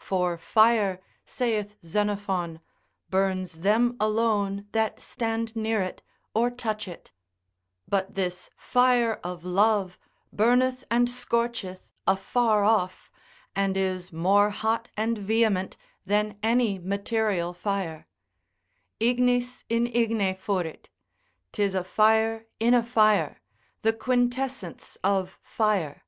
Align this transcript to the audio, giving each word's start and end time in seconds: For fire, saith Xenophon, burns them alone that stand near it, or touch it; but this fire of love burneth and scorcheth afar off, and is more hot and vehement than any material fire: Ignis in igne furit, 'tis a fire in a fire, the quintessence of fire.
For 0.00 0.36
fire, 0.36 1.00
saith 1.24 1.76
Xenophon, 1.84 2.60
burns 3.10 3.60
them 3.60 3.96
alone 4.00 4.66
that 4.72 4.98
stand 5.00 5.54
near 5.54 5.80
it, 5.82 6.02
or 6.34 6.50
touch 6.50 6.88
it; 6.88 7.12
but 7.86 8.16
this 8.16 8.50
fire 8.56 9.20
of 9.22 9.44
love 9.44 9.96
burneth 10.32 10.82
and 10.90 11.08
scorcheth 11.08 11.92
afar 12.08 12.64
off, 12.64 13.08
and 13.54 13.76
is 13.76 14.12
more 14.12 14.50
hot 14.50 14.90
and 14.96 15.16
vehement 15.16 15.76
than 16.04 16.40
any 16.42 16.80
material 16.80 17.52
fire: 17.54 18.08
Ignis 18.98 19.62
in 19.68 19.86
igne 19.86 20.34
furit, 20.36 20.86
'tis 21.52 21.76
a 21.76 21.84
fire 21.84 22.46
in 22.58 22.74
a 22.74 22.82
fire, 22.82 23.40
the 23.82 23.92
quintessence 23.92 24.96
of 25.04 25.38
fire. 25.40 26.02